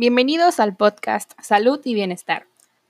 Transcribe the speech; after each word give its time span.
Bienvenidos 0.00 0.60
al 0.60 0.76
podcast 0.76 1.32
Salud 1.42 1.78
y 1.84 1.92
Bienestar. 1.92 2.46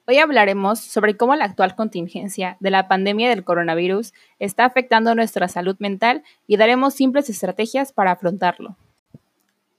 Hoy 0.06 0.18
hablaremos 0.18 0.78
sobre 0.78 1.16
cómo 1.16 1.34
la 1.34 1.44
actual 1.44 1.74
contingencia 1.74 2.56
de 2.60 2.70
la 2.70 2.86
pandemia 2.86 3.28
del 3.28 3.42
coronavirus 3.42 4.12
está 4.38 4.64
afectando 4.64 5.16
nuestra 5.16 5.48
salud 5.48 5.74
mental 5.80 6.22
y 6.46 6.56
daremos 6.56 6.94
simples 6.94 7.28
estrategias 7.28 7.92
para 7.92 8.12
afrontarlo. 8.12 8.76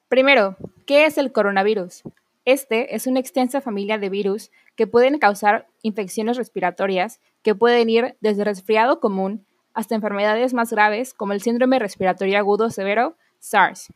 Primero, 0.09 0.57
¿qué 0.86 1.05
es 1.05 1.17
el 1.17 1.31
coronavirus? 1.31 2.04
Este 2.43 2.97
es 2.97 3.07
una 3.07 3.21
extensa 3.21 3.61
familia 3.61 3.98
de 3.98 4.09
virus 4.09 4.52
que 4.75 4.86
pueden 4.86 5.18
causar 5.18 5.68
infecciones 5.84 6.36
respiratorias 6.36 7.21
que 7.43 7.55
pueden 7.55 7.89
ir 7.89 8.18
desde 8.20 8.43
resfriado 8.43 9.00
común 9.00 9.45
hasta 9.73 9.95
enfermedades 9.95 10.54
más 10.54 10.73
graves 10.73 11.13
como 11.13 11.32
el 11.32 11.41
síndrome 11.41 11.79
respiratorio 11.79 12.38
agudo 12.38 12.70
severo, 12.71 13.15
SARS. 13.39 13.87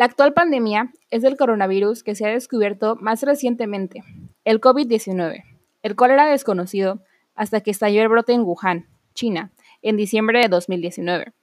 La 0.00 0.06
actual 0.06 0.32
pandemia 0.32 0.90
es 1.10 1.20
del 1.20 1.36
coronavirus 1.36 2.02
que 2.02 2.14
se 2.14 2.24
ha 2.24 2.30
descubierto 2.30 2.96
más 3.02 3.22
recientemente, 3.22 4.02
el 4.46 4.58
COVID-19, 4.58 5.44
el 5.82 5.94
cual 5.94 6.12
era 6.12 6.24
desconocido 6.24 7.02
hasta 7.34 7.60
que 7.60 7.70
estalló 7.70 8.00
el 8.00 8.08
brote 8.08 8.32
en 8.32 8.40
Wuhan, 8.40 8.88
China, 9.12 9.52
en 9.82 9.98
diciembre 9.98 10.40
de 10.40 10.48
2019. 10.48 11.34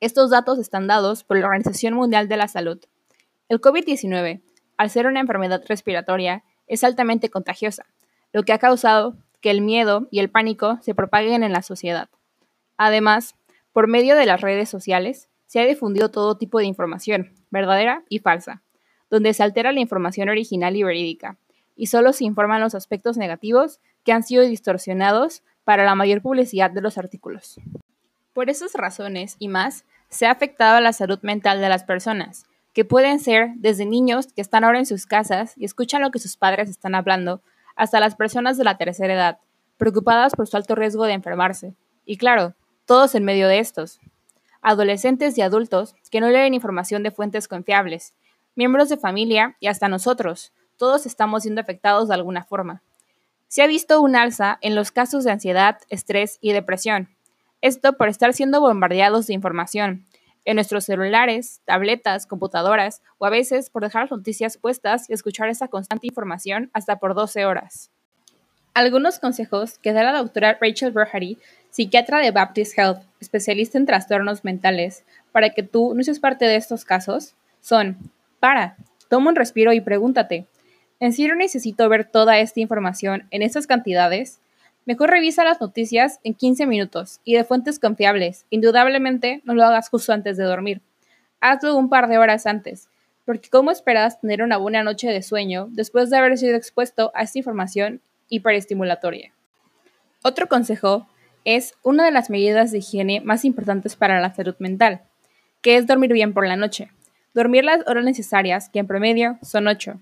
Estos 0.00 0.30
datos 0.30 0.58
están 0.58 0.88
dados 0.88 1.22
por 1.22 1.38
la 1.38 1.46
Organización 1.46 1.94
Mundial 1.94 2.26
de 2.26 2.38
la 2.38 2.48
Salud. 2.48 2.80
El 3.48 3.60
COVID-19, 3.60 4.40
al 4.76 4.90
ser 4.90 5.06
una 5.06 5.20
enfermedad 5.20 5.62
respiratoria, 5.68 6.42
es 6.66 6.82
altamente 6.82 7.30
contagiosa, 7.30 7.86
lo 8.32 8.42
que 8.42 8.52
ha 8.52 8.58
causado 8.58 9.14
que 9.40 9.52
el 9.52 9.60
miedo 9.60 10.08
y 10.10 10.18
el 10.18 10.28
pánico 10.28 10.80
se 10.82 10.96
propaguen 10.96 11.44
en 11.44 11.52
la 11.52 11.62
sociedad. 11.62 12.08
Además, 12.76 13.36
por 13.72 13.86
medio 13.86 14.16
de 14.16 14.26
las 14.26 14.40
redes 14.40 14.68
sociales, 14.68 15.28
se 15.46 15.60
ha 15.60 15.66
difundido 15.66 16.10
todo 16.10 16.36
tipo 16.36 16.58
de 16.58 16.64
información, 16.64 17.36
verdadera 17.50 18.02
y 18.08 18.20
falsa, 18.20 18.62
donde 19.10 19.34
se 19.34 19.42
altera 19.42 19.72
la 19.72 19.80
información 19.80 20.28
original 20.28 20.76
y 20.76 20.82
verídica, 20.82 21.36
y 21.76 21.86
solo 21.86 22.12
se 22.12 22.24
informan 22.24 22.60
los 22.60 22.74
aspectos 22.74 23.16
negativos 23.16 23.80
que 24.04 24.12
han 24.12 24.22
sido 24.22 24.42
distorsionados 24.44 25.42
para 25.64 25.84
la 25.84 25.94
mayor 25.94 26.22
publicidad 26.22 26.70
de 26.70 26.80
los 26.80 26.98
artículos. 26.98 27.60
Por 28.32 28.50
esas 28.50 28.74
razones 28.74 29.36
y 29.38 29.48
más, 29.48 29.84
se 30.08 30.26
ha 30.26 30.30
afectado 30.30 30.76
a 30.76 30.80
la 30.80 30.92
salud 30.92 31.18
mental 31.22 31.60
de 31.60 31.68
las 31.68 31.84
personas, 31.84 32.44
que 32.72 32.84
pueden 32.84 33.18
ser 33.18 33.50
desde 33.56 33.86
niños 33.86 34.32
que 34.32 34.40
están 34.40 34.64
ahora 34.64 34.78
en 34.78 34.86
sus 34.86 35.06
casas 35.06 35.54
y 35.56 35.64
escuchan 35.64 36.02
lo 36.02 36.10
que 36.10 36.18
sus 36.18 36.36
padres 36.36 36.68
están 36.68 36.94
hablando, 36.94 37.42
hasta 37.76 38.00
las 38.00 38.14
personas 38.14 38.58
de 38.58 38.64
la 38.64 38.76
tercera 38.76 39.14
edad, 39.14 39.38
preocupadas 39.76 40.34
por 40.34 40.46
su 40.46 40.56
alto 40.56 40.74
riesgo 40.74 41.04
de 41.04 41.14
enfermarse. 41.14 41.74
Y 42.04 42.16
claro, 42.16 42.54
todos 42.84 43.14
en 43.14 43.24
medio 43.24 43.48
de 43.48 43.58
estos. 43.58 44.00
Adolescentes 44.62 45.38
y 45.38 45.42
adultos 45.42 45.94
que 46.10 46.20
no 46.20 46.28
leen 46.28 46.54
información 46.54 47.02
de 47.02 47.10
fuentes 47.10 47.48
confiables, 47.48 48.14
miembros 48.54 48.88
de 48.88 48.96
familia 48.96 49.56
y 49.60 49.68
hasta 49.68 49.88
nosotros, 49.88 50.52
todos 50.76 51.06
estamos 51.06 51.42
siendo 51.42 51.60
afectados 51.60 52.08
de 52.08 52.14
alguna 52.14 52.44
forma. 52.44 52.82
Se 53.48 53.62
ha 53.62 53.66
visto 53.66 54.00
un 54.00 54.16
alza 54.16 54.58
en 54.60 54.74
los 54.74 54.92
casos 54.92 55.24
de 55.24 55.30
ansiedad, 55.32 55.78
estrés 55.88 56.38
y 56.40 56.52
depresión. 56.52 57.08
Esto 57.62 57.94
por 57.94 58.08
estar 58.08 58.32
siendo 58.32 58.60
bombardeados 58.60 59.26
de 59.26 59.34
información 59.34 60.04
en 60.44 60.54
nuestros 60.54 60.84
celulares, 60.84 61.60
tabletas, 61.64 62.26
computadoras 62.26 63.02
o 63.18 63.26
a 63.26 63.30
veces 63.30 63.70
por 63.70 63.82
dejar 63.82 64.02
las 64.02 64.10
noticias 64.10 64.56
puestas 64.56 65.08
y 65.10 65.12
escuchar 65.12 65.48
esa 65.48 65.68
constante 65.68 66.06
información 66.06 66.70
hasta 66.72 66.98
por 66.98 67.14
12 67.14 67.44
horas. 67.44 67.90
Algunos 68.72 69.18
consejos 69.18 69.78
que 69.78 69.92
da 69.92 70.02
la 70.02 70.16
doctora 70.16 70.56
Rachel 70.60 70.92
Berhary, 70.92 71.38
psiquiatra 71.80 72.18
de 72.18 72.30
Baptist 72.30 72.78
Health, 72.78 73.00
especialista 73.20 73.78
en 73.78 73.86
trastornos 73.86 74.44
mentales, 74.44 75.02
para 75.32 75.48
que 75.48 75.62
tú 75.62 75.94
no 75.94 76.02
seas 76.02 76.18
parte 76.18 76.44
de 76.44 76.56
estos 76.56 76.84
casos, 76.84 77.32
son, 77.62 77.96
para, 78.38 78.76
toma 79.08 79.30
un 79.30 79.36
respiro 79.36 79.72
y 79.72 79.80
pregúntate, 79.80 80.46
¿En 81.00 81.14
serio 81.14 81.34
necesito 81.34 81.88
ver 81.88 82.04
toda 82.04 82.38
esta 82.38 82.60
información 82.60 83.26
en 83.30 83.40
estas 83.40 83.66
cantidades? 83.66 84.38
Mejor 84.84 85.08
revisa 85.08 85.42
las 85.42 85.58
noticias 85.58 86.20
en 86.22 86.34
15 86.34 86.66
minutos 86.66 87.20
y 87.24 87.32
de 87.36 87.44
fuentes 87.44 87.78
confiables. 87.78 88.44
Indudablemente 88.50 89.40
no 89.44 89.54
lo 89.54 89.64
hagas 89.64 89.88
justo 89.88 90.12
antes 90.12 90.36
de 90.36 90.44
dormir. 90.44 90.82
Hazlo 91.40 91.74
un 91.78 91.88
par 91.88 92.08
de 92.08 92.18
horas 92.18 92.44
antes, 92.44 92.90
porque 93.24 93.48
¿cómo 93.48 93.70
esperas 93.70 94.20
tener 94.20 94.42
una 94.42 94.58
buena 94.58 94.82
noche 94.82 95.08
de 95.08 95.22
sueño 95.22 95.68
después 95.70 96.10
de 96.10 96.18
haber 96.18 96.36
sido 96.36 96.54
expuesto 96.54 97.10
a 97.14 97.22
esta 97.22 97.38
información 97.38 98.02
hiperestimulatoria? 98.28 99.32
Otro 100.22 100.46
consejo 100.46 101.06
es 101.44 101.74
una 101.82 102.04
de 102.04 102.10
las 102.10 102.30
medidas 102.30 102.70
de 102.70 102.78
higiene 102.78 103.20
más 103.20 103.44
importantes 103.44 103.96
para 103.96 104.20
la 104.20 104.34
salud 104.34 104.54
mental, 104.58 105.02
que 105.62 105.76
es 105.76 105.86
dormir 105.86 106.12
bien 106.12 106.32
por 106.32 106.46
la 106.46 106.56
noche. 106.56 106.90
Dormir 107.34 107.64
las 107.64 107.86
horas 107.86 108.04
necesarias, 108.04 108.68
que 108.68 108.80
en 108.80 108.86
promedio 108.86 109.38
son 109.42 109.68
8. 109.68 110.00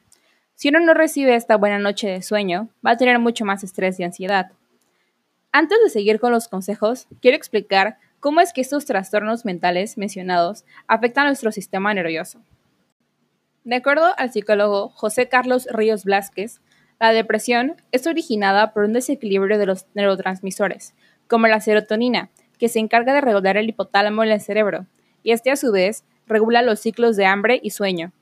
Si 0.55 0.69
uno 0.69 0.81
no 0.81 0.95
recibe 0.95 1.35
esta 1.35 1.57
buena 1.57 1.79
noche 1.79 2.09
de 2.09 2.23
sueño, 2.23 2.69
va 2.85 2.93
a 2.93 2.97
tener 2.97 3.19
mucho 3.19 3.45
más 3.45 3.63
estrés 3.63 4.01
y 4.01 4.05
ansiedad. 4.05 4.51
Antes 5.53 5.79
de 5.83 5.91
seguir 5.91 6.21
con 6.21 6.33
los 6.33 6.49
consejos, 6.49 7.07
quiero 7.21 7.37
explicar 7.37 7.99
cómo 8.21 8.41
es 8.41 8.53
que 8.53 8.61
estos 8.61 8.85
trastornos 8.85 9.45
mentales 9.45 9.97
mencionados 9.97 10.65
afectan 10.87 11.25
a 11.25 11.29
nuestro 11.29 11.53
sistema 11.53 11.95
nervioso. 11.95 12.41
De 13.65 13.77
acuerdo 13.77 14.15
al 14.17 14.33
psicólogo 14.33 14.89
José 14.89 15.29
Carlos 15.29 15.69
Ríos 15.71 16.05
Blázquez, 16.05 16.61
la 17.01 17.13
depresión 17.13 17.77
es 17.93 18.07
originada 18.07 18.73
por 18.73 18.85
un 18.85 18.93
desequilibrio 18.93 19.59
de 19.59 19.67
los 19.67 19.87
neurotransmisores, 19.95 20.95
como 21.29 21.47
la 21.47 21.61
serotonina, 21.61 22.31
que 22.59 22.69
se 22.69 22.81
encarga 22.81 23.15
de 23.15 23.21
regular 23.21 23.57
el 23.57 23.69
hipotálamo 23.69 24.25
en 24.25 24.33
el 24.33 24.41
cerebro, 24.41 24.87
y 25.23 25.33
este 25.33 25.51
a 25.51 25.57
su 25.57 25.71
vez 25.71 26.05
regula 26.27 26.63
los 26.63 26.81
ciclos 26.81 27.17
de 27.17 27.27
hambre 27.27 27.61
y 27.63 27.71
sueño, 27.71 28.13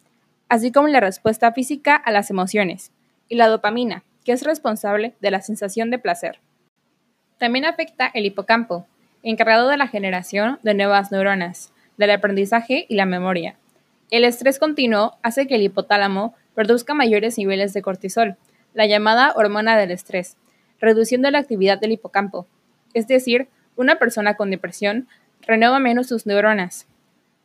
así 0.49 0.71
como 0.71 0.89
la 0.89 1.01
respuesta 1.01 1.53
física 1.53 1.97
a 1.97 2.13
las 2.13 2.31
emociones, 2.31 2.93
y 3.29 3.37
la 3.37 3.49
dopamina, 3.49 4.05
que 4.25 4.33
es 4.33 4.43
responsable 4.43 5.15
de 5.21 5.31
la 5.31 5.41
sensación 5.41 5.91
de 5.91 5.99
placer. 5.99 6.41
También 7.39 7.65
afecta 7.65 8.11
el 8.13 8.27
hipocampo, 8.27 8.87
encargado 9.23 9.69
de 9.69 9.77
la 9.77 9.89
generación 9.89 10.59
de 10.63 10.75
nuevas 10.75 11.11
neuronas, 11.11 11.73
del 11.97 12.11
aprendizaje 12.11 12.87
y 12.89 12.95
la 12.95 13.07
memoria. 13.07 13.57
El 14.11 14.25
estrés 14.25 14.59
continuo 14.59 15.17
hace 15.23 15.47
que 15.47 15.57
el 15.57 15.63
hipotálamo 15.63 16.35
produzca 16.55 16.95
mayores 16.95 17.37
niveles 17.39 17.73
de 17.75 17.83
cortisol, 17.83 18.37
la 18.73 18.87
llamada 18.87 19.33
hormona 19.35 19.77
del 19.77 19.91
estrés, 19.91 20.37
reduciendo 20.81 21.31
la 21.31 21.39
actividad 21.39 21.79
del 21.79 21.93
hipocampo. 21.93 22.47
Es 22.97 23.07
decir, 23.07 23.49
una 23.77 23.99
persona 23.99 24.37
con 24.37 24.51
depresión 24.51 25.07
renueva 25.43 25.79
menos 25.79 26.07
sus 26.07 26.25
neuronas. 26.25 26.87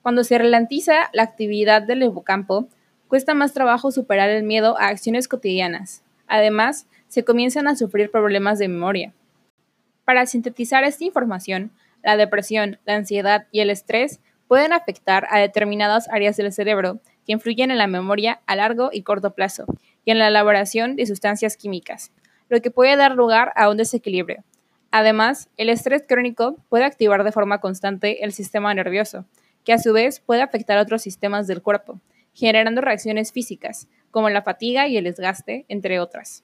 Cuando 0.01 0.23
se 0.23 0.37
ralentiza 0.37 1.09
la 1.11 1.23
actividad 1.23 1.81
del 1.81 2.03
hipocampo, 2.03 2.69
cuesta 3.09 3.33
más 3.33 3.51
trabajo 3.51 3.91
superar 3.91 4.29
el 4.29 4.43
miedo 4.43 4.79
a 4.79 4.87
acciones 4.87 5.27
cotidianas. 5.27 6.03
Además, 6.25 6.87
se 7.09 7.25
comienzan 7.25 7.67
a 7.67 7.75
sufrir 7.75 8.09
problemas 8.09 8.59
de 8.59 8.69
memoria. 8.69 9.11
Para 10.05 10.25
sintetizar 10.25 10.85
esta 10.85 11.03
información, 11.03 11.71
la 12.01 12.15
depresión, 12.15 12.79
la 12.85 12.95
ansiedad 12.95 13.47
y 13.51 13.59
el 13.59 13.71
estrés 13.71 14.21
pueden 14.47 14.71
afectar 14.71 15.27
a 15.31 15.39
determinadas 15.39 16.07
áreas 16.07 16.37
del 16.37 16.53
cerebro 16.53 17.01
que 17.25 17.33
influyen 17.33 17.71
en 17.71 17.77
la 17.77 17.87
memoria 17.87 18.39
a 18.45 18.55
largo 18.55 18.89
y 18.93 19.03
corto 19.03 19.33
plazo 19.33 19.65
y 20.05 20.11
en 20.11 20.19
la 20.19 20.29
elaboración 20.29 20.95
de 20.95 21.07
sustancias 21.07 21.57
químicas, 21.57 22.13
lo 22.47 22.61
que 22.61 22.71
puede 22.71 22.95
dar 22.95 23.15
lugar 23.15 23.51
a 23.57 23.69
un 23.69 23.75
desequilibrio. 23.75 24.45
Además, 24.91 25.49
el 25.55 25.69
estrés 25.69 26.03
crónico 26.07 26.57
puede 26.67 26.83
activar 26.83 27.23
de 27.23 27.31
forma 27.31 27.59
constante 27.59 28.25
el 28.25 28.33
sistema 28.33 28.73
nervioso, 28.73 29.25
que 29.63 29.71
a 29.73 29.79
su 29.79 29.93
vez 29.93 30.19
puede 30.19 30.41
afectar 30.41 30.77
a 30.77 30.81
otros 30.81 31.01
sistemas 31.01 31.47
del 31.47 31.61
cuerpo, 31.61 32.01
generando 32.33 32.81
reacciones 32.81 33.31
físicas, 33.31 33.87
como 34.11 34.29
la 34.29 34.41
fatiga 34.41 34.87
y 34.87 34.97
el 34.97 35.05
desgaste, 35.05 35.65
entre 35.69 35.99
otras. 35.99 36.43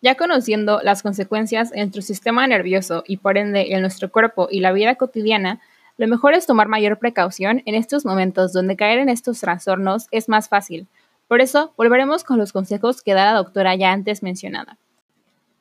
Ya 0.00 0.14
conociendo 0.14 0.80
las 0.82 1.02
consecuencias 1.02 1.72
en 1.72 1.80
nuestro 1.80 2.02
sistema 2.02 2.46
nervioso 2.46 3.02
y 3.06 3.16
por 3.16 3.36
ende 3.36 3.72
en 3.72 3.80
nuestro 3.80 4.12
cuerpo 4.12 4.48
y 4.50 4.60
la 4.60 4.72
vida 4.72 4.94
cotidiana, 4.94 5.60
lo 5.96 6.06
mejor 6.06 6.34
es 6.34 6.46
tomar 6.46 6.68
mayor 6.68 6.98
precaución 6.98 7.62
en 7.66 7.74
estos 7.74 8.04
momentos 8.04 8.52
donde 8.52 8.76
caer 8.76 8.98
en 8.98 9.08
estos 9.08 9.40
trastornos 9.40 10.06
es 10.10 10.28
más 10.28 10.48
fácil. 10.48 10.86
Por 11.26 11.40
eso, 11.40 11.72
volveremos 11.76 12.22
con 12.22 12.38
los 12.38 12.52
consejos 12.52 13.02
que 13.02 13.14
da 13.14 13.24
la 13.24 13.38
doctora 13.38 13.74
ya 13.76 13.92
antes 13.92 14.22
mencionada. 14.22 14.76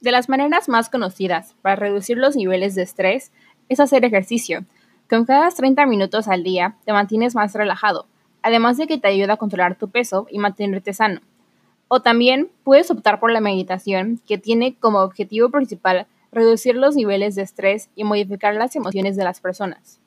De 0.03 0.11
las 0.11 0.27
maneras 0.27 0.67
más 0.67 0.89
conocidas 0.89 1.55
para 1.61 1.77
reducir 1.77 2.17
los 2.17 2.35
niveles 2.35 2.75
de 2.75 2.81
estrés 2.81 3.31
es 3.69 3.79
hacer 3.79 4.03
ejercicio. 4.03 4.65
Con 5.09 5.23
cada 5.23 5.49
30 5.49 5.85
minutos 5.85 6.27
al 6.27 6.43
día 6.43 6.75
te 6.83 6.91
mantienes 6.91 7.35
más 7.35 7.55
relajado, 7.55 8.05
además 8.41 8.75
de 8.75 8.85
que 8.85 8.97
te 8.97 9.07
ayuda 9.07 9.35
a 9.35 9.37
controlar 9.37 9.77
tu 9.77 9.89
peso 9.89 10.27
y 10.29 10.39
mantenerte 10.39 10.91
sano. 10.91 11.21
O 11.87 12.01
también 12.01 12.51
puedes 12.65 12.91
optar 12.91 13.21
por 13.21 13.31
la 13.31 13.39
meditación, 13.39 14.19
que 14.27 14.37
tiene 14.37 14.75
como 14.75 14.99
objetivo 14.99 15.49
principal 15.49 16.05
reducir 16.33 16.75
los 16.75 16.97
niveles 16.97 17.35
de 17.35 17.43
estrés 17.43 17.89
y 17.95 18.03
modificar 18.03 18.55
las 18.55 18.75
emociones 18.75 19.15
de 19.15 19.23
las 19.23 19.39
personas. 19.39 20.01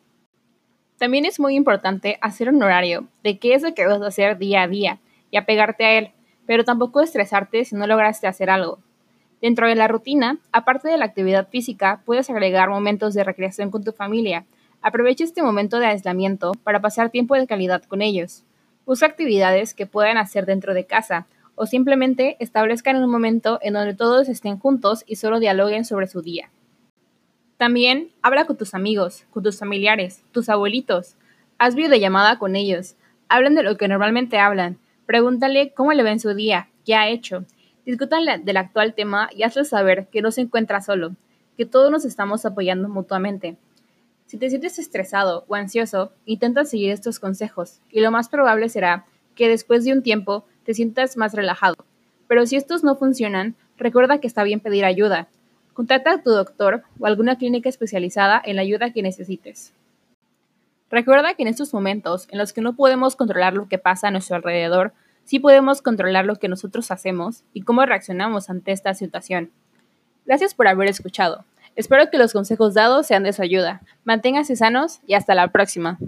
También 0.99 1.25
es 1.25 1.41
muy 1.41 1.55
importante 1.55 2.19
hacer 2.21 2.51
un 2.51 2.63
horario 2.63 3.09
de 3.25 3.39
qué 3.39 3.55
es 3.55 3.63
lo 3.63 3.73
que 3.73 3.87
vas 3.87 4.03
a 4.03 4.09
hacer 4.09 4.37
día 4.37 4.61
a 4.61 4.69
día 4.69 4.99
y 5.31 5.39
apegarte 5.39 5.87
a 5.87 5.93
él, 5.97 6.11
pero 6.45 6.65
tampoco 6.65 7.01
estresarte 7.01 7.65
si 7.65 7.75
no 7.77 7.87
lograste 7.87 8.27
hacer 8.27 8.51
algo. 8.51 8.79
Dentro 9.41 9.69
de 9.69 9.75
la 9.75 9.88
rutina, 9.88 10.38
aparte 10.53 10.88
de 10.88 10.99
la 10.99 11.05
actividad 11.05 11.49
física, 11.49 12.03
puedes 12.05 12.31
agregar 12.31 12.69
momentos 12.69 13.15
de 13.15 13.25
recreación 13.25 13.71
con 13.71 13.85
tu 13.85 13.93
familia, 13.93 14.44
Aprovecha 14.87 15.25
este 15.25 15.43
momento 15.43 15.81
de 15.81 15.87
aislamiento 15.87 16.53
para 16.62 16.81
pasar 16.81 17.11
tiempo 17.11 17.35
de 17.35 17.49
calidad 17.49 17.83
con 17.83 18.03
ellos. 18.03 18.44
Usa 18.85 19.09
actividades 19.09 19.75
que 19.75 19.85
puedan 19.87 20.17
hacer 20.17 20.47
dentro 20.47 20.75
de 20.75 20.87
casa 20.87 21.27
o 21.56 21.67
simplemente 21.67 22.37
establezcan 22.38 23.03
un 23.03 23.11
momento 23.11 23.59
en 23.62 23.75
donde 23.75 23.94
todos 23.94 24.29
estén 24.29 24.59
juntos 24.59 25.03
y 25.06 25.17
solo 25.17 25.41
dialoguen 25.41 25.85
sobre 25.85 26.06
su 26.06 26.23
día. 26.23 26.50
También 27.56 28.11
habla 28.23 28.44
con 28.44 28.56
tus 28.56 28.75
amigos, 28.75 29.25
con 29.31 29.43
tus 29.43 29.59
familiares, 29.59 30.23
tus 30.31 30.49
abuelitos. 30.49 31.17
Haz 31.59 31.75
videollamada 31.75 32.38
con 32.38 32.55
ellos. 32.55 32.94
Hablan 33.29 33.56
de 33.56 33.65
lo 33.65 33.77
que 33.77 33.88
normalmente 33.88 34.38
hablan. 34.38 34.79
Pregúntale 35.06 35.73
cómo 35.73 35.94
le 35.94 36.05
ven 36.05 36.21
su 36.21 36.33
día, 36.35 36.69
qué 36.85 36.94
ha 36.94 37.09
hecho. 37.09 37.44
Discutan 37.87 38.25
del 38.44 38.56
actual 38.56 38.94
tema 38.94 39.31
y 39.33 39.44
hazle 39.44 39.65
saber 39.65 40.09
que 40.09 40.21
no 40.21 40.33
se 40.33 40.41
encuentra 40.41 40.81
solo, 40.81 41.12
que 41.56 41.67
todos 41.67 41.88
nos 41.93 42.05
estamos 42.05 42.44
apoyando 42.44 42.88
mutuamente. 42.88 43.56
Si 44.27 44.37
te 44.37 44.50
sientes 44.50 44.81
estresado 44.81 45.44
o 45.47 45.55
ansioso, 45.55 46.11
intenta 46.25 46.65
seguir 46.65 46.91
estos 46.91 47.21
consejos 47.21 47.79
y 47.93 48.00
lo 48.00 48.11
más 48.11 48.29
probable 48.29 48.69
será 48.69 49.06
que 49.37 49.49
después 49.49 49.85
de 49.85 49.93
un 49.93 50.03
tiempo 50.03 50.44
te 50.65 50.75
sientas 50.75 51.17
más 51.17 51.33
relajado. 51.33 51.77
Pero 52.27 52.44
si 52.44 52.56
estos 52.56 52.83
no 52.83 52.97
funcionan, 52.97 53.55
recuerda 53.77 54.19
que 54.19 54.27
está 54.27 54.43
bien 54.43 54.59
pedir 54.59 54.85
ayuda. 54.85 55.29
Contacta 55.73 56.11
a 56.11 56.23
tu 56.23 56.31
doctor 56.31 56.83
o 56.99 57.06
alguna 57.06 57.38
clínica 57.38 57.69
especializada 57.69 58.43
en 58.44 58.56
la 58.56 58.62
ayuda 58.62 58.93
que 58.93 59.03
necesites. 59.03 59.73
Recuerda 60.91 61.35
que 61.35 61.43
en 61.43 61.49
estos 61.49 61.73
momentos 61.73 62.27
en 62.33 62.38
los 62.38 62.53
que 62.53 62.62
no 62.62 62.75
podemos 62.75 63.15
controlar 63.15 63.55
lo 63.55 63.69
que 63.69 63.79
pasa 63.79 64.09
a 64.09 64.11
nuestro 64.11 64.35
alrededor, 64.35 64.93
sí 65.26 65.38
podemos 65.38 65.82
controlar 65.82 66.25
lo 66.25 66.37
que 66.37 66.49
nosotros 66.49 66.90
hacemos 66.90 67.44
y 67.52 67.61
cómo 67.61 67.84
reaccionamos 67.84 68.49
ante 68.49 68.73
esta 68.73 68.94
situación. 68.94 69.50
Gracias 70.25 70.55
por 70.55 70.69
haber 70.69 70.88
escuchado. 70.88 71.44
Espero 71.75 72.08
que 72.11 72.17
los 72.17 72.32
consejos 72.32 72.73
dados 72.73 73.06
sean 73.06 73.23
de 73.23 73.34
su 73.34 73.43
ayuda. 73.43 73.82
Manténganse 74.05 74.56
sanos 74.56 75.00
y 75.06 75.12
hasta 75.12 75.34
la 75.34 75.49
próxima. 75.49 75.99